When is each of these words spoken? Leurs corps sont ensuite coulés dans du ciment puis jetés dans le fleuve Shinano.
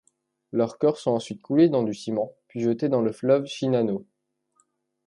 Leurs 0.51 0.79
corps 0.79 0.97
sont 0.97 1.11
ensuite 1.11 1.43
coulés 1.43 1.69
dans 1.69 1.83
du 1.83 1.93
ciment 1.93 2.33
puis 2.47 2.59
jetés 2.61 2.89
dans 2.89 3.03
le 3.03 3.11
fleuve 3.11 3.45
Shinano. 3.45 4.07